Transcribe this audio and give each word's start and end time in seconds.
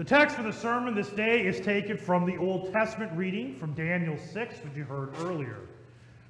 The 0.00 0.06
text 0.06 0.34
for 0.34 0.42
the 0.42 0.50
sermon 0.50 0.94
this 0.94 1.10
day 1.10 1.44
is 1.44 1.60
taken 1.60 1.98
from 1.98 2.24
the 2.24 2.38
Old 2.38 2.72
Testament 2.72 3.12
reading 3.14 3.54
from 3.56 3.74
Daniel 3.74 4.16
6, 4.16 4.54
which 4.64 4.74
you 4.74 4.84
heard 4.84 5.12
earlier. 5.18 5.58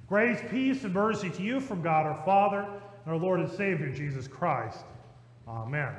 Grace, 0.09 0.41
peace, 0.49 0.83
and 0.83 0.93
mercy 0.93 1.29
to 1.29 1.41
you 1.41 1.61
from 1.61 1.81
God 1.81 2.05
our 2.05 2.21
Father 2.25 2.63
and 2.63 3.13
our 3.13 3.15
Lord 3.15 3.39
and 3.39 3.49
Savior 3.49 3.89
Jesus 3.89 4.27
Christ. 4.27 4.83
Amen. 5.47 5.93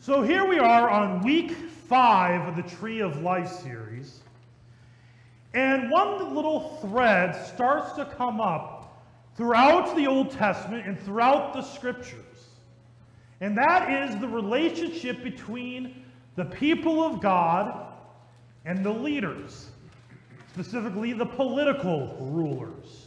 So 0.00 0.22
here 0.22 0.44
we 0.44 0.58
are 0.58 0.90
on 0.90 1.22
week 1.22 1.52
five 1.52 2.48
of 2.48 2.56
the 2.56 2.68
Tree 2.68 2.98
of 2.98 3.22
Life 3.22 3.48
series. 3.48 4.22
And 5.54 5.88
one 5.88 6.34
little 6.34 6.78
thread 6.82 7.36
starts 7.54 7.92
to 7.92 8.06
come 8.06 8.40
up 8.40 9.04
throughout 9.36 9.94
the 9.94 10.08
Old 10.08 10.32
Testament 10.32 10.84
and 10.88 10.98
throughout 10.98 11.54
the 11.54 11.62
scriptures. 11.62 12.27
And 13.40 13.56
that 13.56 13.90
is 13.90 14.20
the 14.20 14.28
relationship 14.28 15.22
between 15.22 16.04
the 16.34 16.44
people 16.44 17.02
of 17.02 17.20
God 17.20 17.86
and 18.64 18.84
the 18.84 18.92
leaders, 18.92 19.70
specifically 20.52 21.12
the 21.12 21.26
political 21.26 22.16
rulers. 22.20 23.06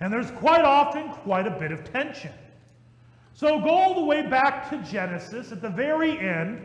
And 0.00 0.12
there's 0.12 0.30
quite 0.32 0.62
often 0.62 1.08
quite 1.10 1.46
a 1.46 1.58
bit 1.58 1.72
of 1.72 1.90
tension. 1.90 2.32
So 3.32 3.60
go 3.60 3.70
all 3.70 3.94
the 3.94 4.04
way 4.04 4.22
back 4.22 4.68
to 4.70 4.78
Genesis. 4.90 5.52
At 5.52 5.62
the 5.62 5.70
very 5.70 6.18
end, 6.18 6.60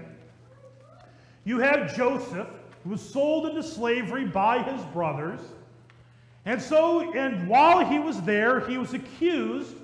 you 1.45 1.59
have 1.59 1.95
Joseph, 1.95 2.47
who 2.83 2.89
was 2.89 3.02
sold 3.02 3.45
into 3.45 3.63
slavery 3.63 4.25
by 4.25 4.63
his 4.63 4.83
brothers. 4.88 5.39
And 6.45 6.61
so, 6.61 7.13
and 7.13 7.47
while 7.47 7.85
he 7.85 7.99
was 7.99 8.21
there, 8.21 8.59
he 8.67 8.77
was 8.77 8.94
accused 8.94 9.75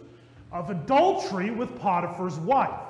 of 0.51 0.69
adultery 0.69 1.51
with 1.51 1.77
Potiphar's 1.79 2.37
wife 2.39 2.86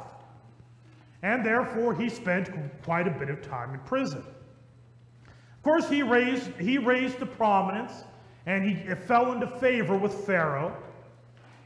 and 1.23 1.45
therefore 1.45 1.93
he 1.95 2.09
spent 2.09 2.49
quite 2.83 3.07
a 3.07 3.11
bit 3.11 3.29
of 3.29 3.41
time 3.41 3.73
in 3.73 3.79
prison. 3.81 4.23
Of 5.25 5.63
course, 5.63 5.89
he 5.89 6.03
raised, 6.03 6.51
he 6.59 6.77
raised 6.77 7.19
to 7.19 7.25
prominence 7.25 8.03
and 8.45 8.63
he 8.63 8.95
fell 8.95 9.33
into 9.33 9.47
favor 9.47 9.97
with 9.97 10.13
Pharaoh. 10.25 10.75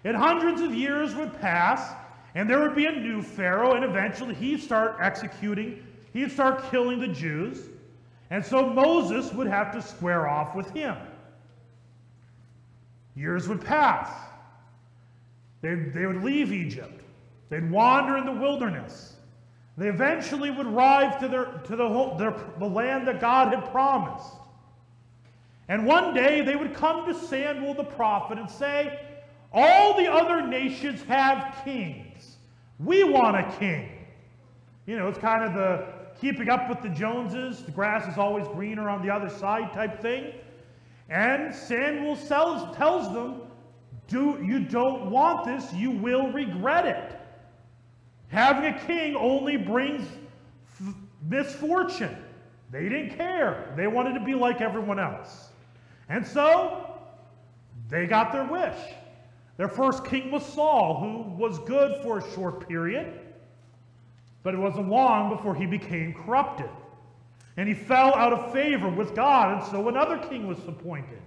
And 0.04 0.18
hundreds 0.18 0.62
of 0.62 0.74
years 0.74 1.14
would 1.14 1.40
pass, 1.40 1.94
and 2.34 2.50
there 2.50 2.60
would 2.60 2.76
be 2.76 2.88
a 2.88 2.92
new 2.92 3.22
Pharaoh, 3.22 3.76
and 3.76 3.86
eventually 3.86 4.34
he'd 4.34 4.62
start 4.62 4.98
executing, 5.00 5.86
he'd 6.12 6.32
start 6.32 6.72
killing 6.72 7.00
the 7.00 7.08
Jews. 7.08 7.70
And 8.32 8.44
so 8.44 8.66
Moses 8.66 9.32
would 9.34 9.46
have 9.46 9.72
to 9.74 9.82
square 9.82 10.28
off 10.28 10.56
with 10.56 10.72
him. 10.72 10.96
Years 13.16 13.48
would 13.48 13.64
pass. 13.64 14.10
They, 15.62 15.76
they 15.76 16.08
would 16.08 16.24
leave 16.24 16.52
Egypt. 16.52 17.04
They'd 17.50 17.70
wander 17.70 18.18
in 18.18 18.26
the 18.26 18.32
wilderness. 18.32 19.18
They 19.78 19.88
eventually 19.88 20.52
would 20.52 20.68
arrive 20.68 21.20
to, 21.20 21.28
their, 21.28 21.46
to 21.46 21.76
the, 21.76 21.88
whole, 21.88 22.18
their, 22.18 22.36
the 22.60 22.66
land 22.66 23.08
that 23.08 23.22
God 23.22 23.54
had 23.54 23.72
promised. 23.72 24.34
And 25.70 25.86
one 25.86 26.14
day 26.14 26.42
they 26.42 26.56
would 26.56 26.74
come 26.74 27.06
to 27.06 27.14
Samuel 27.14 27.74
the 27.74 27.84
prophet 27.84 28.38
and 28.38 28.50
say, 28.50 29.00
All 29.54 29.96
the 29.96 30.12
other 30.12 30.46
nations 30.46 31.02
have 31.04 31.62
kings. 31.64 32.38
We 32.80 33.04
want 33.04 33.38
a 33.38 33.58
king. 33.58 33.90
You 34.86 34.98
know, 34.98 35.08
it's 35.08 35.20
kind 35.20 35.44
of 35.44 35.54
the 35.54 35.86
keeping 36.20 36.50
up 36.50 36.70
with 36.70 36.82
the 36.82 36.90
Joneses, 36.90 37.64
the 37.64 37.72
grass 37.72 38.08
is 38.12 38.18
always 38.18 38.48
greener 38.50 38.90
on 38.90 39.02
the 39.06 39.10
other 39.12 39.30
side 39.30 39.74
type 39.74 40.02
thing. 40.02 40.34
And 41.10 41.54
Samuel 41.54 42.16
tells, 42.16 43.14
them, 43.14 43.42
Do, 44.08 44.40
You 44.44 44.60
don't 44.60 45.10
want 45.10 45.46
this, 45.46 45.74
you 45.74 45.92
will 45.92 46.32
regret 46.32 46.86
it. 46.86 47.21
Having 48.32 48.74
a 48.74 48.80
king 48.86 49.16
only 49.16 49.58
brings 49.58 50.08
misfortune. 51.30 52.16
They 52.72 52.84
didn't 52.84 53.18
care. 53.18 53.74
They 53.76 53.88
wanted 53.88 54.14
to 54.14 54.22
be 54.22 54.34
like 54.34 54.62
everyone 54.62 55.00
else. 55.00 55.50
And 56.08 56.26
so 56.26 56.98
they 57.90 58.08
got 58.08 58.32
their 58.32 58.46
wish. 58.46 58.78
Their 59.58 59.68
first 59.68 60.06
king 60.06 60.32
was 60.32 60.46
Saul, 60.46 61.00
who 61.00 61.36
was 61.36 61.60
good 61.60 62.02
for 62.02 62.20
a 62.20 62.34
short 62.34 62.68
period, 62.68 63.20
but 64.44 64.54
it 64.54 64.58
wasn't 64.58 64.90
long 64.90 65.36
before 65.36 65.54
he 65.54 65.66
became 65.66 66.14
corrupted. 66.14 66.70
And 67.58 67.68
he 67.68 67.76
fell 67.76 68.16
out 68.16 68.32
of 68.32 68.54
favor 68.54 68.90
with 68.90 69.14
God, 69.14 69.58
and 69.62 69.72
so 69.72 69.90
another 69.90 70.18
king 70.18 70.48
was 70.48 70.58
appointed 70.68 71.20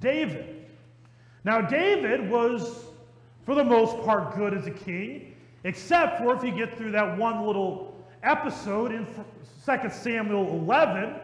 David. 0.00 0.66
Now, 1.44 1.62
David 1.62 2.28
was, 2.28 2.84
for 3.44 3.54
the 3.54 3.64
most 3.64 4.04
part, 4.04 4.36
good 4.36 4.52
as 4.52 4.66
a 4.66 4.70
king. 4.70 5.34
Except 5.66 6.18
for 6.18 6.32
if 6.32 6.44
you 6.44 6.52
get 6.52 6.78
through 6.78 6.92
that 6.92 7.18
one 7.18 7.44
little 7.44 7.92
episode 8.22 8.92
in 8.92 9.04
2 9.04 9.90
Samuel 9.90 10.46
11, 10.60 11.16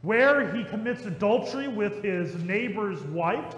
where 0.00 0.50
he 0.54 0.64
commits 0.64 1.04
adultery 1.04 1.68
with 1.68 2.02
his 2.02 2.34
neighbor's 2.36 3.02
wife, 3.02 3.56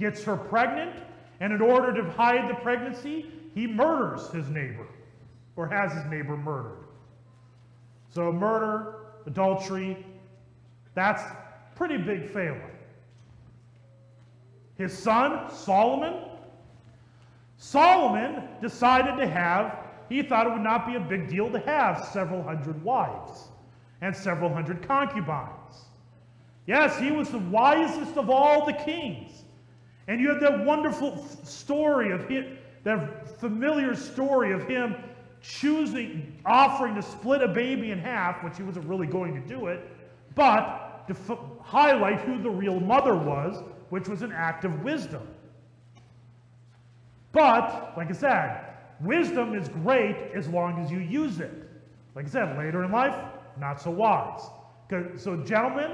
gets 0.00 0.24
her 0.24 0.36
pregnant, 0.36 0.96
and 1.38 1.52
in 1.52 1.60
order 1.60 1.94
to 1.94 2.10
hide 2.10 2.50
the 2.50 2.54
pregnancy, 2.56 3.30
he 3.54 3.68
murders 3.68 4.28
his 4.30 4.48
neighbor, 4.48 4.88
or 5.54 5.68
has 5.68 5.92
his 5.92 6.06
neighbor 6.06 6.36
murdered. 6.36 6.82
So, 8.10 8.32
murder, 8.32 8.96
adultery, 9.26 10.04
that's 10.94 11.22
pretty 11.76 11.98
big 11.98 12.28
failing. 12.28 12.60
His 14.76 14.92
son, 14.92 15.54
Solomon, 15.54 16.31
Solomon 17.62 18.42
decided 18.60 19.16
to 19.18 19.26
have, 19.26 19.78
he 20.08 20.20
thought 20.20 20.48
it 20.48 20.52
would 20.52 20.62
not 20.62 20.84
be 20.84 20.96
a 20.96 21.00
big 21.00 21.28
deal 21.28 21.48
to 21.48 21.60
have 21.60 22.04
several 22.06 22.42
hundred 22.42 22.82
wives 22.82 23.50
and 24.00 24.14
several 24.14 24.52
hundred 24.52 24.82
concubines. 24.82 25.84
Yes, 26.66 26.98
he 26.98 27.12
was 27.12 27.28
the 27.28 27.38
wisest 27.38 28.16
of 28.16 28.30
all 28.30 28.66
the 28.66 28.72
kings. 28.72 29.44
And 30.08 30.20
you 30.20 30.28
have 30.30 30.40
that 30.40 30.64
wonderful 30.64 31.24
story 31.44 32.10
of 32.10 32.28
him, 32.28 32.58
that 32.82 33.38
familiar 33.38 33.94
story 33.94 34.52
of 34.52 34.66
him 34.66 34.96
choosing, 35.40 36.36
offering 36.44 36.96
to 36.96 37.02
split 37.02 37.42
a 37.42 37.48
baby 37.48 37.92
in 37.92 38.00
half, 38.00 38.42
which 38.42 38.56
he 38.56 38.64
wasn't 38.64 38.88
really 38.88 39.06
going 39.06 39.40
to 39.40 39.48
do 39.48 39.68
it, 39.68 39.88
but 40.34 41.04
to 41.06 41.16
highlight 41.62 42.18
who 42.22 42.42
the 42.42 42.50
real 42.50 42.80
mother 42.80 43.14
was, 43.14 43.62
which 43.90 44.08
was 44.08 44.22
an 44.22 44.32
act 44.32 44.64
of 44.64 44.82
wisdom. 44.82 45.22
But, 47.32 47.94
like 47.96 48.10
I 48.10 48.12
said, 48.12 48.60
wisdom 49.00 49.54
is 49.54 49.68
great 49.68 50.16
as 50.34 50.48
long 50.48 50.78
as 50.78 50.90
you 50.90 50.98
use 50.98 51.40
it. 51.40 51.52
Like 52.14 52.26
I 52.26 52.28
said, 52.28 52.58
later 52.58 52.84
in 52.84 52.92
life, 52.92 53.16
not 53.58 53.80
so 53.80 53.90
wise. 53.90 54.42
So, 55.16 55.36
gentlemen, 55.38 55.92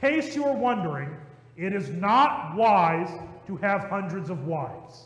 case 0.00 0.34
you 0.34 0.44
are 0.44 0.56
wondering, 0.56 1.14
it 1.56 1.74
is 1.74 1.90
not 1.90 2.56
wise 2.56 3.10
to 3.46 3.56
have 3.56 3.84
hundreds 3.84 4.30
of 4.30 4.46
wives. 4.46 5.04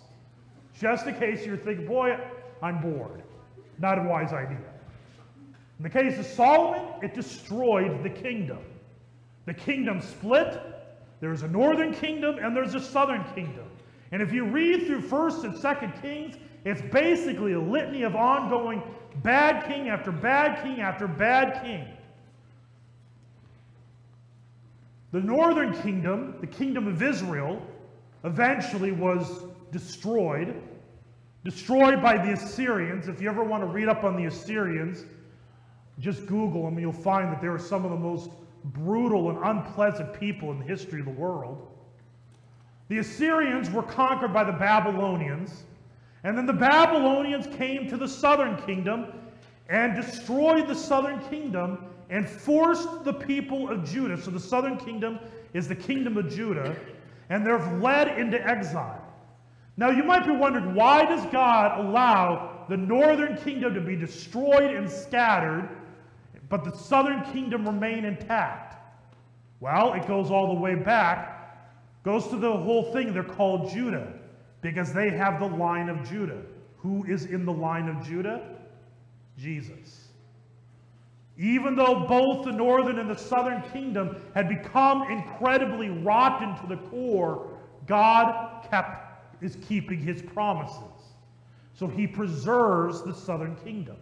Just 0.78 1.06
in 1.06 1.14
case 1.16 1.44
you're 1.44 1.56
thinking, 1.56 1.86
boy, 1.86 2.16
I'm 2.62 2.80
bored. 2.80 3.22
Not 3.78 3.98
a 3.98 4.02
wise 4.02 4.32
idea. 4.32 4.58
In 5.78 5.82
the 5.82 5.90
case 5.90 6.18
of 6.18 6.26
Solomon, 6.26 6.82
it 7.02 7.14
destroyed 7.14 8.02
the 8.02 8.10
kingdom. 8.10 8.58
The 9.46 9.54
kingdom 9.54 10.00
split. 10.00 10.60
There's 11.20 11.42
a 11.42 11.48
northern 11.48 11.94
kingdom 11.94 12.38
and 12.38 12.54
there's 12.54 12.74
a 12.74 12.80
southern 12.80 13.24
kingdom. 13.34 13.69
And 14.12 14.20
if 14.20 14.32
you 14.32 14.44
read 14.44 14.86
through 14.86 15.02
1st 15.02 15.44
and 15.44 15.54
2nd 15.54 16.02
Kings, 16.02 16.36
it's 16.64 16.82
basically 16.92 17.52
a 17.52 17.60
litany 17.60 18.02
of 18.02 18.16
ongoing 18.16 18.82
bad 19.22 19.66
king 19.66 19.88
after 19.88 20.12
bad 20.12 20.62
king 20.62 20.80
after 20.80 21.06
bad 21.06 21.62
king. 21.62 21.86
The 25.12 25.20
northern 25.20 25.74
kingdom, 25.82 26.36
the 26.40 26.46
kingdom 26.46 26.86
of 26.86 27.02
Israel, 27.02 27.60
eventually 28.24 28.92
was 28.92 29.44
destroyed. 29.72 30.54
Destroyed 31.44 32.02
by 32.02 32.16
the 32.16 32.32
Assyrians. 32.32 33.08
If 33.08 33.20
you 33.20 33.28
ever 33.28 33.42
want 33.42 33.62
to 33.62 33.66
read 33.66 33.88
up 33.88 34.04
on 34.04 34.16
the 34.16 34.26
Assyrians, 34.26 35.04
just 35.98 36.26
Google 36.26 36.64
them 36.64 36.74
and 36.74 36.80
you'll 36.80 36.92
find 36.92 37.32
that 37.32 37.40
they 37.40 37.48
were 37.48 37.58
some 37.58 37.84
of 37.84 37.90
the 37.90 37.96
most 37.96 38.30
brutal 38.64 39.30
and 39.30 39.38
unpleasant 39.42 40.12
people 40.18 40.50
in 40.52 40.58
the 40.58 40.64
history 40.64 41.00
of 41.00 41.06
the 41.06 41.12
world. 41.12 41.66
The 42.90 42.98
Assyrians 42.98 43.70
were 43.70 43.84
conquered 43.84 44.32
by 44.32 44.42
the 44.42 44.52
Babylonians, 44.52 45.62
and 46.24 46.36
then 46.36 46.44
the 46.44 46.52
Babylonians 46.52 47.46
came 47.56 47.88
to 47.88 47.96
the 47.96 48.08
southern 48.08 48.60
kingdom 48.66 49.12
and 49.68 49.94
destroyed 49.94 50.66
the 50.66 50.74
southern 50.74 51.20
kingdom 51.30 51.84
and 52.10 52.28
forced 52.28 53.04
the 53.04 53.12
people 53.12 53.70
of 53.70 53.88
Judah. 53.88 54.20
So 54.20 54.32
the 54.32 54.40
southern 54.40 54.76
kingdom 54.76 55.20
is 55.54 55.68
the 55.68 55.74
kingdom 55.76 56.18
of 56.18 56.34
Judah, 56.34 56.74
and 57.28 57.46
they're 57.46 57.64
led 57.78 58.18
into 58.18 58.44
exile. 58.44 59.06
Now 59.76 59.90
you 59.90 60.02
might 60.02 60.26
be 60.26 60.32
wondering, 60.32 60.74
why 60.74 61.04
does 61.04 61.24
God 61.26 61.78
allow 61.78 62.66
the 62.68 62.76
northern 62.76 63.36
kingdom 63.36 63.72
to 63.72 63.80
be 63.80 63.94
destroyed 63.94 64.74
and 64.74 64.90
scattered, 64.90 65.68
but 66.48 66.64
the 66.64 66.76
southern 66.76 67.22
kingdom 67.26 67.64
remain 67.64 68.04
intact? 68.04 68.78
Well, 69.60 69.92
it 69.92 70.08
goes 70.08 70.32
all 70.32 70.52
the 70.52 70.60
way 70.60 70.74
back 70.74 71.39
Goes 72.02 72.28
to 72.28 72.36
the 72.36 72.52
whole 72.52 72.92
thing. 72.92 73.12
They're 73.12 73.22
called 73.22 73.70
Judah 73.70 74.12
because 74.62 74.92
they 74.92 75.10
have 75.10 75.40
the 75.40 75.46
line 75.46 75.88
of 75.88 76.08
Judah. 76.08 76.42
Who 76.78 77.04
is 77.04 77.26
in 77.26 77.44
the 77.44 77.52
line 77.52 77.88
of 77.88 78.02
Judah? 78.04 78.40
Jesus. 79.38 80.08
Even 81.36 81.74
though 81.74 82.06
both 82.06 82.44
the 82.44 82.52
northern 82.52 82.98
and 82.98 83.08
the 83.08 83.16
southern 83.16 83.62
kingdom 83.72 84.20
had 84.34 84.48
become 84.48 85.10
incredibly 85.10 85.88
rotten 85.88 86.54
to 86.60 86.66
the 86.66 86.76
core, 86.88 87.48
God 87.86 88.66
kept, 88.70 89.42
is 89.42 89.56
keeping 89.66 89.98
his 89.98 90.20
promises. 90.20 90.82
So 91.74 91.86
he 91.86 92.06
preserves 92.06 93.02
the 93.02 93.14
southern 93.14 93.56
kingdom. 93.56 93.96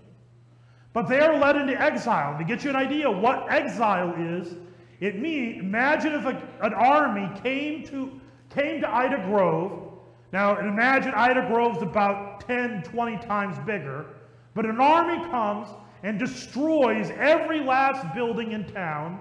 But 0.93 1.09
they 1.09 1.21
are 1.21 1.39
led 1.39 1.57
into 1.57 1.81
exile. 1.81 2.37
To 2.39 2.45
get 2.45 2.65
you 2.65 2.71
an 2.71 2.77
idea 2.77 3.09
what 3.09 3.47
exile 3.51 4.15
is, 4.19 4.55
it 5.01 5.19
means 5.19 5.61
imagine 5.61 6.15
if 6.15 6.25
a, 6.25 6.43
an 6.63 6.75
army 6.75 7.31
came 7.43 7.87
to 7.89 8.21
came 8.51 8.81
to 8.81 8.93
Ida 8.93 9.25
Grove. 9.27 9.93
Now 10.33 10.59
imagine 10.59 11.13
Ida 11.15 11.47
Grove's 11.49 11.83
about 11.83 12.47
10, 12.47 12.83
20 12.83 13.19
times 13.27 13.59
bigger, 13.65 14.07
but 14.55 14.65
an 14.67 14.81
army 14.81 15.23
comes 15.31 15.69
and 16.03 16.19
destroys 16.19 17.11
every 17.17 17.61
last 17.61 18.15
building 18.15 18.53
in 18.53 18.65
town, 18.73 19.21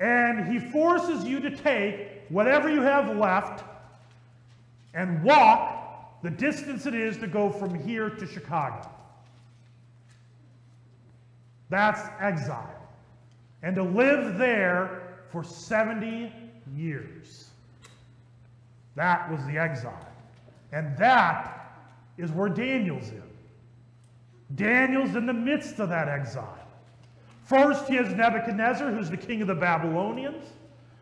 and 0.00 0.50
he 0.52 0.58
forces 0.58 1.24
you 1.24 1.40
to 1.40 1.54
take 1.54 2.22
whatever 2.28 2.70
you 2.70 2.82
have 2.82 3.16
left 3.16 3.64
and 4.94 5.22
walk 5.22 6.22
the 6.22 6.30
distance 6.30 6.86
it 6.86 6.94
is 6.94 7.18
to 7.18 7.26
go 7.26 7.50
from 7.50 7.74
here 7.74 8.08
to 8.08 8.26
Chicago. 8.26 8.90
That's 11.68 12.00
exile. 12.20 12.83
And 13.64 13.74
to 13.76 13.82
live 13.82 14.36
there 14.36 15.00
for 15.32 15.42
70 15.42 16.30
years. 16.76 17.48
That 18.94 19.28
was 19.32 19.44
the 19.46 19.56
exile. 19.56 20.06
And 20.70 20.94
that 20.98 21.74
is 22.18 22.30
where 22.30 22.50
Daniel's 22.50 23.08
in. 23.08 23.22
Daniel's 24.54 25.16
in 25.16 25.24
the 25.24 25.32
midst 25.32 25.80
of 25.80 25.88
that 25.88 26.08
exile. 26.08 26.58
First, 27.44 27.88
he 27.88 27.96
has 27.96 28.12
Nebuchadnezzar, 28.14 28.90
who's 28.90 29.08
the 29.08 29.16
king 29.16 29.40
of 29.40 29.48
the 29.48 29.54
Babylonians, 29.54 30.44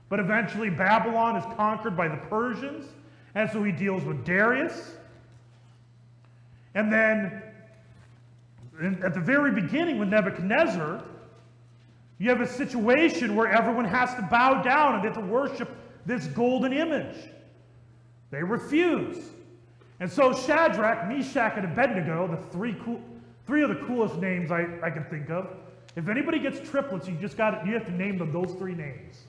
but 0.09 0.21
eventually 0.21 0.71
Babylon 0.71 1.37
is 1.37 1.45
conquered 1.57 1.97
by 1.97 2.07
the 2.07 2.17
Persians, 2.17 2.87
and 3.35 3.51
so 3.51 3.65
he 3.65 3.73
deals 3.73 4.05
with 4.05 4.25
Darius. 4.25 4.95
And 6.77 6.93
then, 6.93 7.43
at 9.03 9.15
the 9.15 9.21
very 9.21 9.51
beginning, 9.51 9.99
with 9.99 10.09
Nebuchadnezzar, 10.09 11.03
you 12.23 12.29
have 12.31 12.41
a 12.41 12.47
situation 12.47 13.35
where 13.35 13.49
everyone 13.49 13.85
has 13.85 14.15
to 14.15 14.23
bow 14.23 14.63
down 14.63 14.95
and 14.95 15.03
they 15.03 15.09
have 15.09 15.17
to 15.17 15.25
worship 15.25 15.69
this 16.07 16.29
golden 16.29 16.73
image. 16.73 17.17
They 18.31 18.45
refuse. 18.45 19.19
And 19.99 20.11
so 20.11 20.33
Shadrach, 20.33 21.09
Meshach, 21.09 21.55
and 21.57 21.65
Abednego, 21.65 22.29
the 22.29 22.37
three 22.53 22.77
cool, 22.85 23.03
Three 23.45 23.65
of 23.65 23.71
the 23.71 23.87
coolest 23.87 24.19
names 24.19 24.53
I, 24.53 24.69
I 24.85 24.91
can 24.91 25.05
think 25.07 25.31
of. 25.31 25.49
If 25.97 26.09
anybody 26.09 26.39
gets 26.39 26.61
triplets, 26.71 27.09
you 27.09 27.17
just 27.17 27.37
got 27.37 27.67
you 27.67 27.75
have 27.75 27.87
to 27.87 27.93
name 27.93 28.19
them 28.19 28.33
those 28.33 28.55
three 28.55 28.75
names. 28.75 29.25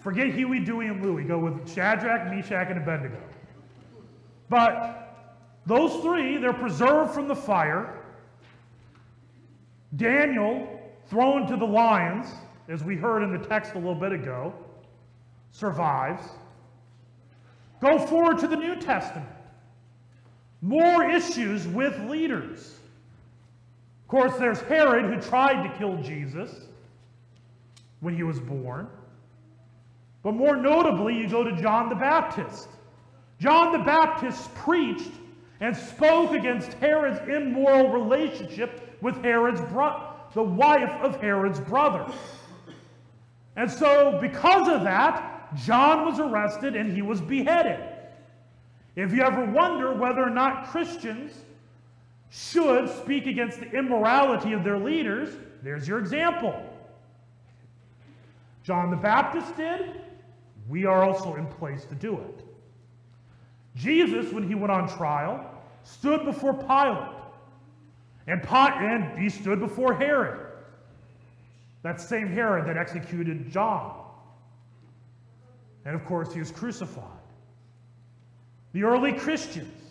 Forget 0.00 0.34
Huey, 0.34 0.60
Dewey, 0.60 0.88
and 0.88 1.00
Louie. 1.00 1.22
Go 1.22 1.38
with 1.38 1.72
Shadrach, 1.72 2.28
Meshach, 2.28 2.70
and 2.70 2.78
Abednego. 2.78 3.20
But 4.48 5.30
those 5.64 6.02
three, 6.02 6.38
they're 6.38 6.52
preserved 6.52 7.12
from 7.12 7.28
the 7.28 7.36
fire. 7.36 8.00
Daniel, 9.94 10.80
thrown 11.08 11.46
to 11.46 11.56
the 11.56 11.64
lions, 11.64 12.26
as 12.68 12.82
we 12.82 12.96
heard 12.96 13.22
in 13.22 13.32
the 13.32 13.46
text 13.46 13.74
a 13.74 13.78
little 13.78 13.94
bit 13.94 14.12
ago, 14.12 14.52
survives. 15.52 16.26
Go 17.80 17.98
forward 17.98 18.38
to 18.38 18.48
the 18.48 18.56
New 18.56 18.76
Testament. 18.76 19.28
More 20.62 21.08
issues 21.10 21.68
with 21.68 21.98
leaders. 22.08 22.78
Of 24.04 24.08
course, 24.08 24.36
there's 24.38 24.60
Herod 24.62 25.12
who 25.12 25.20
tried 25.20 25.62
to 25.62 25.78
kill 25.78 25.96
Jesus 25.98 26.50
when 28.00 28.16
he 28.16 28.22
was 28.22 28.40
born. 28.40 28.88
But 30.22 30.32
more 30.32 30.56
notably, 30.56 31.18
you 31.18 31.28
go 31.28 31.44
to 31.44 31.54
John 31.60 31.90
the 31.90 31.94
Baptist. 31.94 32.68
John 33.38 33.72
the 33.72 33.84
Baptist 33.84 34.54
preached 34.54 35.10
and 35.60 35.76
spoke 35.76 36.32
against 36.32 36.72
Herod's 36.74 37.20
immoral 37.28 37.90
relationship 37.90 38.96
with 39.02 39.22
Herod's 39.22 39.60
bro- 39.72 40.13
the 40.34 40.42
wife 40.42 40.90
of 41.00 41.20
Herod's 41.20 41.60
brother. 41.60 42.06
And 43.56 43.70
so, 43.70 44.18
because 44.20 44.68
of 44.68 44.82
that, 44.82 45.54
John 45.56 46.04
was 46.04 46.18
arrested 46.18 46.74
and 46.74 46.92
he 46.92 47.02
was 47.02 47.20
beheaded. 47.20 47.80
If 48.96 49.12
you 49.12 49.22
ever 49.22 49.44
wonder 49.44 49.94
whether 49.94 50.22
or 50.22 50.30
not 50.30 50.68
Christians 50.68 51.32
should 52.30 52.88
speak 52.88 53.26
against 53.26 53.60
the 53.60 53.70
immorality 53.70 54.52
of 54.52 54.64
their 54.64 54.78
leaders, 54.78 55.36
there's 55.62 55.86
your 55.86 55.98
example. 55.98 56.60
John 58.64 58.90
the 58.90 58.96
Baptist 58.96 59.56
did. 59.56 60.00
We 60.68 60.84
are 60.84 61.04
also 61.04 61.36
in 61.36 61.46
place 61.46 61.84
to 61.84 61.94
do 61.94 62.14
it. 62.14 62.44
Jesus, 63.76 64.32
when 64.32 64.46
he 64.48 64.54
went 64.54 64.72
on 64.72 64.88
trial, 64.88 65.50
stood 65.82 66.24
before 66.24 66.54
Pilate. 66.54 67.13
And, 68.26 68.42
pot, 68.42 68.82
and 68.82 69.18
he 69.18 69.28
stood 69.28 69.60
before 69.60 69.94
Herod. 69.94 70.40
That 71.82 72.00
same 72.00 72.28
Herod 72.28 72.66
that 72.66 72.76
executed 72.76 73.50
John. 73.50 74.00
And 75.84 75.94
of 75.94 76.04
course, 76.06 76.32
he 76.32 76.40
was 76.40 76.50
crucified. 76.50 77.04
The 78.72 78.84
early 78.84 79.12
Christians 79.12 79.82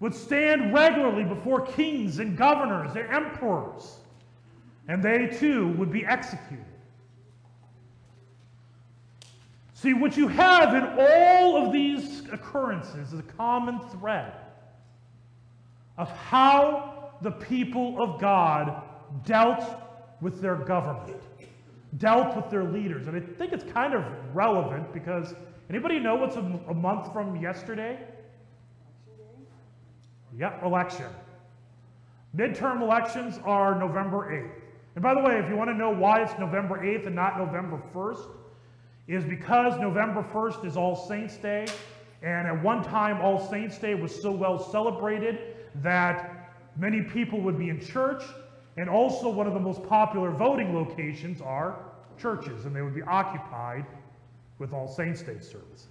would 0.00 0.14
stand 0.14 0.74
regularly 0.74 1.22
before 1.22 1.64
kings 1.64 2.18
and 2.18 2.36
governors 2.36 2.96
and 2.96 3.08
emperors, 3.08 3.98
and 4.88 5.00
they 5.00 5.28
too 5.28 5.68
would 5.74 5.92
be 5.92 6.04
executed. 6.04 6.64
See, 9.74 9.94
what 9.94 10.16
you 10.16 10.26
have 10.28 10.74
in 10.74 10.82
all 10.98 11.64
of 11.64 11.72
these 11.72 12.28
occurrences 12.32 13.12
is 13.12 13.18
a 13.18 13.22
common 13.22 13.78
thread 13.90 14.32
of 15.98 16.10
how 16.10 16.91
the 17.22 17.30
people 17.30 18.02
of 18.02 18.20
God 18.20 18.82
dealt 19.24 19.64
with 20.20 20.40
their 20.40 20.56
government, 20.56 21.20
dealt 21.98 22.36
with 22.36 22.50
their 22.50 22.64
leaders. 22.64 23.06
And 23.08 23.16
I 23.16 23.20
think 23.20 23.52
it's 23.52 23.64
kind 23.72 23.94
of 23.94 24.04
relevant 24.34 24.92
because 24.92 25.34
anybody 25.70 25.98
know 25.98 26.16
what's 26.16 26.36
a, 26.36 26.60
a 26.68 26.74
month 26.74 27.12
from 27.12 27.36
yesterday? 27.40 27.98
Yep, 30.38 30.62
election. 30.64 31.06
Midterm 32.36 32.80
elections 32.80 33.38
are 33.44 33.78
November 33.78 34.32
8th. 34.32 34.62
And 34.94 35.02
by 35.02 35.14
the 35.14 35.20
way, 35.20 35.38
if 35.38 35.48
you 35.48 35.56
want 35.56 35.70
to 35.70 35.76
know 35.76 35.90
why 35.90 36.22
it's 36.22 36.38
November 36.38 36.78
8th 36.78 37.06
and 37.06 37.14
not 37.14 37.38
November 37.38 37.82
1st, 37.94 38.28
is 39.08 39.24
because 39.24 39.78
November 39.80 40.22
1st 40.32 40.64
is 40.64 40.76
All 40.76 40.96
Saints' 40.96 41.36
Day. 41.36 41.66
And 42.22 42.46
at 42.46 42.62
one 42.62 42.82
time, 42.82 43.20
All 43.20 43.38
Saints' 43.50 43.78
Day 43.78 43.94
was 43.94 44.14
so 44.22 44.30
well 44.30 44.58
celebrated 44.58 45.56
that 45.76 46.41
many 46.76 47.02
people 47.02 47.40
would 47.40 47.58
be 47.58 47.68
in 47.68 47.80
church. 47.80 48.22
And 48.76 48.88
also, 48.88 49.28
one 49.28 49.46
of 49.46 49.54
the 49.54 49.60
most 49.60 49.82
popular 49.86 50.30
voting 50.30 50.74
locations 50.74 51.40
are 51.40 51.76
churches, 52.18 52.64
and 52.64 52.74
they 52.74 52.82
would 52.82 52.94
be 52.94 53.02
occupied 53.02 53.84
with 54.58 54.72
All 54.72 54.88
Saints' 54.88 55.20
Day 55.20 55.38
services. 55.40 55.88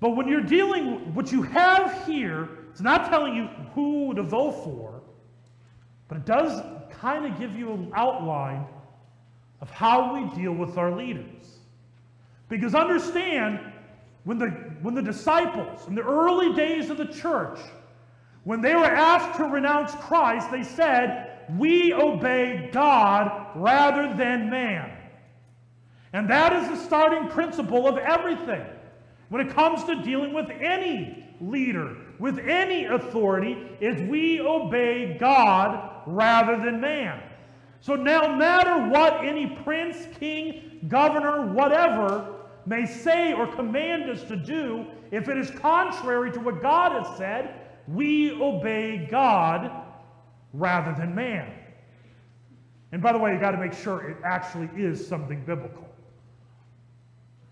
But 0.00 0.10
when 0.10 0.28
you're 0.28 0.42
dealing, 0.42 1.06
with 1.06 1.14
what 1.14 1.32
you 1.32 1.42
have 1.42 2.06
here, 2.06 2.48
it's 2.70 2.80
not 2.80 3.08
telling 3.08 3.34
you 3.34 3.46
who 3.74 4.14
to 4.14 4.22
vote 4.22 4.52
for, 4.64 5.00
but 6.08 6.18
it 6.18 6.26
does 6.26 6.62
kind 6.90 7.26
of 7.26 7.38
give 7.38 7.56
you 7.56 7.72
an 7.72 7.90
outline 7.94 8.64
of 9.60 9.70
how 9.70 10.14
we 10.14 10.40
deal 10.40 10.52
with 10.52 10.76
our 10.76 10.94
leaders. 10.94 11.58
Because 12.48 12.74
understand, 12.74 13.60
when 14.24 14.38
the, 14.38 14.48
when 14.82 14.94
the 14.94 15.02
disciples, 15.02 15.86
in 15.88 15.94
the 15.94 16.02
early 16.02 16.54
days 16.54 16.90
of 16.90 16.98
the 16.98 17.06
church, 17.06 17.58
when 18.46 18.60
they 18.60 18.76
were 18.76 18.84
asked 18.84 19.38
to 19.38 19.44
renounce 19.44 19.92
Christ, 19.96 20.52
they 20.52 20.62
said, 20.62 21.48
We 21.58 21.92
obey 21.92 22.70
God 22.72 23.48
rather 23.56 24.14
than 24.14 24.48
man. 24.48 24.96
And 26.12 26.30
that 26.30 26.52
is 26.52 26.68
the 26.68 26.76
starting 26.76 27.26
principle 27.28 27.88
of 27.88 27.98
everything. 27.98 28.64
When 29.30 29.44
it 29.44 29.52
comes 29.52 29.82
to 29.86 30.00
dealing 30.00 30.32
with 30.32 30.48
any 30.48 31.26
leader, 31.40 31.96
with 32.20 32.38
any 32.38 32.84
authority, 32.84 33.58
is 33.80 34.00
we 34.08 34.40
obey 34.40 35.16
God 35.18 36.04
rather 36.06 36.56
than 36.56 36.80
man. 36.80 37.20
So 37.80 37.96
no 37.96 38.36
matter 38.36 38.88
what 38.88 39.24
any 39.24 39.58
prince, 39.64 40.06
king, 40.20 40.86
governor, 40.86 41.52
whatever 41.52 42.36
may 42.64 42.86
say 42.86 43.32
or 43.32 43.48
command 43.48 44.08
us 44.08 44.22
to 44.28 44.36
do, 44.36 44.86
if 45.10 45.28
it 45.28 45.36
is 45.36 45.50
contrary 45.50 46.30
to 46.30 46.38
what 46.38 46.62
God 46.62 46.92
has 46.92 47.16
said, 47.16 47.65
we 47.88 48.32
obey 48.32 49.06
God 49.10 49.70
rather 50.52 50.94
than 50.98 51.14
man. 51.14 51.52
And 52.92 53.02
by 53.02 53.12
the 53.12 53.18
way, 53.18 53.32
you 53.32 53.40
got 53.40 53.50
to 53.52 53.58
make 53.58 53.72
sure 53.72 54.08
it 54.08 54.16
actually 54.24 54.68
is 54.76 55.06
something 55.06 55.44
biblical. 55.44 55.86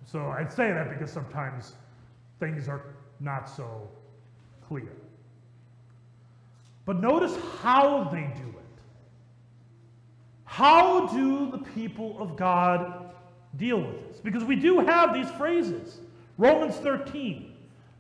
So 0.07 0.31
I'd 0.31 0.53
say 0.53 0.73
that 0.73 0.91
because 0.91 1.11
sometimes 1.11 1.75
things 2.39 2.69
are 2.69 2.83
not 3.21 3.49
so 3.49 3.89
clear. 4.67 4.93
But 6.85 7.01
notice 7.01 7.37
how 7.63 8.05
they 8.05 8.31
do 8.37 8.49
it. 8.49 8.65
How 10.45 11.09
do 11.09 11.51
the 11.51 11.59
people 11.59 12.17
of 12.21 12.37
God 12.37 13.11
deal 13.57 13.81
with 13.81 14.09
this? 14.09 14.21
Because 14.21 14.45
we 14.45 14.57
do 14.57 14.81
have 14.81 15.15
these 15.15 15.31
phrases. 15.33 16.01
Romans 16.39 16.77
13, 16.77 17.55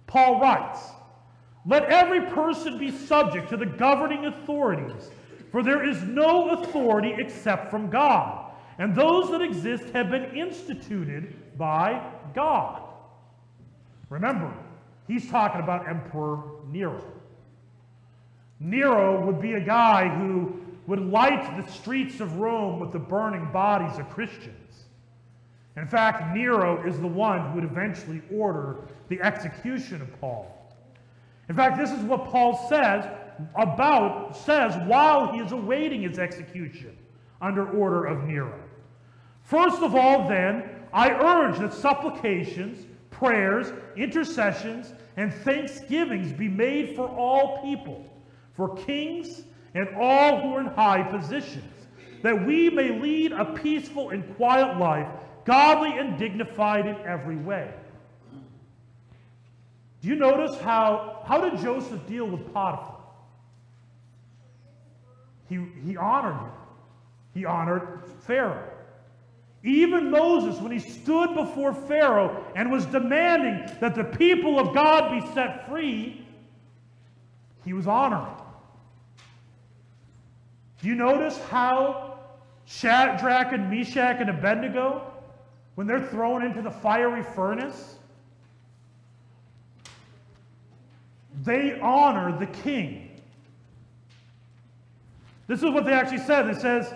Paul 0.06 0.40
writes, 0.40 0.80
Let 1.66 1.84
every 1.84 2.20
person 2.32 2.78
be 2.78 2.90
subject 2.90 3.48
to 3.50 3.56
the 3.56 3.66
governing 3.66 4.26
authorities, 4.26 5.10
for 5.50 5.62
there 5.62 5.88
is 5.88 6.02
no 6.02 6.50
authority 6.50 7.14
except 7.16 7.70
from 7.70 7.88
God, 7.88 8.50
and 8.78 8.94
those 8.94 9.30
that 9.30 9.40
exist 9.40 9.84
have 9.94 10.10
been 10.10 10.34
instituted 10.36 11.34
by 11.56 12.04
God. 12.34 12.82
Remember, 14.10 14.52
he's 15.08 15.30
talking 15.30 15.60
about 15.60 15.88
Emperor 15.88 16.42
Nero. 16.70 17.02
Nero 18.60 19.24
would 19.24 19.40
be 19.40 19.54
a 19.54 19.60
guy 19.60 20.08
who 20.08 20.60
would 20.86 21.00
light 21.00 21.56
the 21.56 21.70
streets 21.72 22.20
of 22.20 22.38
Rome 22.38 22.78
with 22.78 22.92
the 22.92 22.98
burning 22.98 23.50
bodies 23.52 23.98
of 23.98 24.10
Christians. 24.10 24.84
In 25.76 25.86
fact, 25.86 26.34
Nero 26.36 26.86
is 26.86 27.00
the 27.00 27.06
one 27.06 27.48
who 27.48 27.54
would 27.54 27.64
eventually 27.64 28.22
order 28.30 28.76
the 29.08 29.20
execution 29.22 30.02
of 30.02 30.20
Paul. 30.20 30.63
In 31.48 31.54
fact, 31.54 31.78
this 31.78 31.90
is 31.90 32.02
what 32.02 32.26
Paul 32.26 32.68
says 32.68 33.04
about 33.56 34.36
says 34.36 34.76
while 34.86 35.32
he 35.32 35.40
is 35.40 35.52
awaiting 35.52 36.02
his 36.02 36.18
execution 36.18 36.96
under 37.40 37.68
order 37.70 38.04
of 38.04 38.24
Nero. 38.24 38.58
First 39.42 39.82
of 39.82 39.94
all, 39.94 40.28
then, 40.28 40.70
I 40.92 41.10
urge 41.10 41.58
that 41.58 41.74
supplications, 41.74 42.86
prayers, 43.10 43.72
intercessions, 43.96 44.94
and 45.16 45.32
thanksgivings 45.32 46.32
be 46.32 46.48
made 46.48 46.96
for 46.96 47.08
all 47.08 47.62
people, 47.62 48.04
for 48.54 48.74
kings 48.76 49.42
and 49.74 49.88
all 49.96 50.40
who 50.40 50.54
are 50.54 50.60
in 50.60 50.66
high 50.66 51.02
positions, 51.02 51.88
that 52.22 52.46
we 52.46 52.70
may 52.70 52.98
lead 52.98 53.32
a 53.32 53.44
peaceful 53.44 54.10
and 54.10 54.36
quiet 54.36 54.78
life, 54.78 55.08
godly 55.44 55.98
and 55.98 56.18
dignified 56.18 56.86
in 56.86 56.96
every 57.04 57.36
way. 57.36 57.70
Do 60.04 60.10
you 60.10 60.16
notice 60.16 60.60
how, 60.60 61.22
how 61.24 61.48
did 61.48 61.58
Joseph 61.62 62.06
deal 62.06 62.26
with 62.26 62.52
Potiphar? 62.52 63.00
He, 65.48 65.58
he 65.82 65.96
honored 65.96 66.34
him. 66.34 66.50
He 67.32 67.46
honored 67.46 68.02
Pharaoh. 68.26 68.68
Even 69.62 70.10
Moses, 70.10 70.60
when 70.60 70.72
he 70.72 70.78
stood 70.78 71.34
before 71.34 71.72
Pharaoh 71.72 72.44
and 72.54 72.70
was 72.70 72.84
demanding 72.84 73.66
that 73.80 73.94
the 73.94 74.04
people 74.04 74.58
of 74.58 74.74
God 74.74 75.22
be 75.22 75.32
set 75.32 75.66
free, 75.66 76.26
he 77.64 77.72
was 77.72 77.86
honoring. 77.86 78.36
Do 80.82 80.88
you 80.88 80.96
notice 80.96 81.38
how 81.48 82.18
Shadrach 82.66 83.54
and 83.54 83.70
Meshach 83.70 84.20
and 84.20 84.28
Abednego, 84.28 85.10
when 85.76 85.86
they're 85.86 86.08
thrown 86.08 86.44
into 86.44 86.60
the 86.60 86.70
fiery 86.70 87.22
furnace, 87.22 87.96
they 91.42 91.78
honor 91.80 92.36
the 92.38 92.46
king. 92.46 93.10
This 95.46 95.62
is 95.62 95.70
what 95.70 95.84
they 95.84 95.92
actually 95.92 96.18
said. 96.18 96.48
It 96.48 96.60
says, 96.60 96.92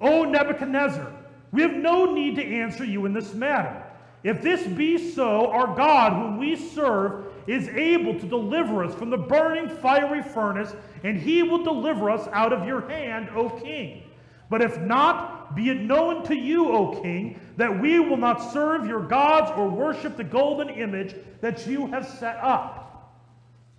O 0.00 0.24
Nebuchadnezzar, 0.24 1.12
we 1.52 1.62
have 1.62 1.74
no 1.74 2.12
need 2.12 2.36
to 2.36 2.44
answer 2.44 2.84
you 2.84 3.04
in 3.06 3.12
this 3.12 3.34
matter. 3.34 3.84
If 4.22 4.42
this 4.42 4.66
be 4.66 5.12
so, 5.12 5.50
our 5.50 5.74
God, 5.74 6.12
whom 6.12 6.38
we 6.38 6.56
serve, 6.56 7.26
is 7.46 7.68
able 7.68 8.18
to 8.20 8.26
deliver 8.26 8.84
us 8.84 8.94
from 8.94 9.10
the 9.10 9.16
burning 9.16 9.68
fiery 9.68 10.22
furnace, 10.22 10.74
and 11.02 11.18
he 11.18 11.42
will 11.42 11.64
deliver 11.64 12.10
us 12.10 12.28
out 12.32 12.52
of 12.52 12.66
your 12.66 12.88
hand, 12.88 13.30
O 13.34 13.48
king. 13.48 14.02
But 14.50 14.62
if 14.62 14.78
not, 14.80 15.54
be 15.54 15.70
it 15.70 15.80
known 15.80 16.22
to 16.24 16.36
you, 16.36 16.70
O 16.70 17.00
king, 17.00 17.40
that 17.56 17.80
we 17.80 17.98
will 17.98 18.16
not 18.16 18.52
serve 18.52 18.86
your 18.86 19.00
gods 19.00 19.50
or 19.56 19.68
worship 19.68 20.16
the 20.16 20.24
golden 20.24 20.68
image 20.68 21.14
that 21.40 21.66
you 21.66 21.86
have 21.86 22.06
set 22.06 22.36
up. 22.36 22.89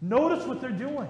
Notice 0.01 0.45
what 0.45 0.59
they're 0.59 0.71
doing. 0.71 1.09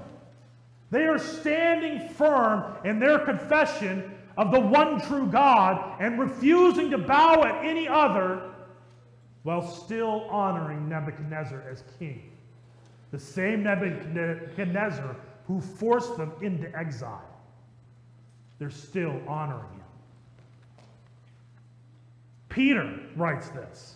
They 0.92 1.06
are 1.06 1.18
standing 1.18 2.10
firm 2.10 2.76
in 2.84 3.00
their 3.00 3.20
confession 3.20 4.14
of 4.38 4.52
the 4.52 4.60
one 4.60 5.00
true 5.02 5.28
God 5.28 6.02
and 6.02 6.20
refusing 6.20 6.92
to 6.92 6.98
bow 6.98 7.44
at 7.44 7.66
any 7.66 7.88
other 7.88 8.52
while 9.44 9.66
still 9.66 10.26
honoring 10.30 10.88
Nebuchadnezzar 10.90 11.64
as 11.70 11.84
king. 11.98 12.32
The 13.12 13.20
same 13.20 13.64
Nebuchadnezzar 13.64 15.16
who 15.48 15.62
forced 15.62 16.18
them 16.18 16.32
into 16.42 16.74
exile. 16.78 17.24
They're 18.60 18.70
still 18.70 19.20
honoring 19.28 19.72
him. 19.72 20.86
Peter 22.50 23.00
writes 23.16 23.50
this 23.50 23.96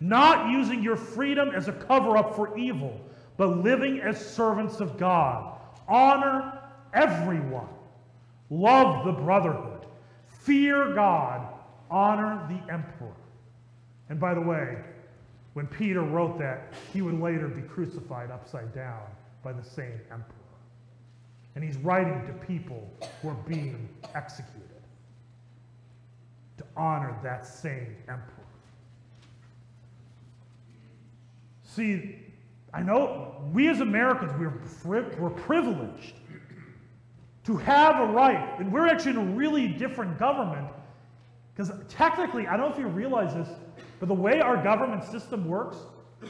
not 0.00 0.50
using 0.50 0.82
your 0.82 0.96
freedom 0.96 1.50
as 1.54 1.68
a 1.68 1.72
cover 1.72 2.16
up 2.16 2.34
for 2.34 2.56
evil, 2.56 3.00
but 3.36 3.58
living 3.58 4.00
as 4.00 4.18
servants 4.24 4.80
of 4.80 4.98
God. 4.98 5.58
Honor 5.88 6.60
everyone 6.92 7.68
Love 8.50 9.04
the 9.04 9.12
brotherhood. 9.12 9.86
Fear 10.26 10.94
God. 10.94 11.48
Honor 11.90 12.46
the 12.48 12.72
emperor. 12.72 13.14
And 14.08 14.20
by 14.20 14.34
the 14.34 14.40
way, 14.40 14.78
when 15.54 15.66
Peter 15.66 16.02
wrote 16.02 16.38
that, 16.38 16.74
he 16.92 17.02
would 17.02 17.20
later 17.20 17.48
be 17.48 17.62
crucified 17.62 18.30
upside 18.30 18.74
down 18.74 19.02
by 19.42 19.52
the 19.52 19.64
same 19.64 20.00
emperor. 20.12 20.34
And 21.54 21.64
he's 21.64 21.76
writing 21.78 22.26
to 22.26 22.32
people 22.46 22.88
who 23.22 23.30
are 23.30 23.38
being 23.48 23.88
executed 24.14 24.62
to 26.58 26.64
honor 26.76 27.16
that 27.22 27.46
same 27.46 27.96
emperor. 28.08 28.45
See, 31.76 32.16
I 32.72 32.82
know 32.82 33.34
we 33.52 33.68
as 33.68 33.80
Americans, 33.80 34.32
we're, 34.82 35.10
we're 35.18 35.28
privileged 35.28 36.14
to 37.44 37.58
have 37.58 38.00
a 38.00 38.12
right, 38.12 38.58
and 38.58 38.72
we're 38.72 38.86
actually 38.86 39.10
in 39.10 39.16
a 39.18 39.34
really 39.34 39.68
different 39.68 40.18
government, 40.18 40.68
because 41.54 41.70
technically, 41.86 42.46
I 42.46 42.56
don't 42.56 42.70
know 42.70 42.72
if 42.72 42.78
you 42.78 42.86
realize 42.86 43.34
this, 43.34 43.48
but 44.00 44.08
the 44.08 44.14
way 44.14 44.40
our 44.40 44.62
government 44.62 45.04
system 45.04 45.46
works, 45.46 45.76